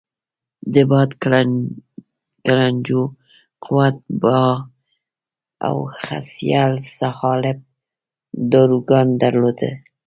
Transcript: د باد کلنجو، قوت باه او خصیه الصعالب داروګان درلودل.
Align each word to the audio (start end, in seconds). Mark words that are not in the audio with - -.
د 0.73 0.75
باد 0.91 1.09
کلنجو، 2.45 3.01
قوت 3.65 3.97
باه 4.21 4.55
او 5.67 5.75
خصیه 6.03 6.61
الصعالب 6.75 7.57
داروګان 8.51 9.07
درلودل. 9.21 9.75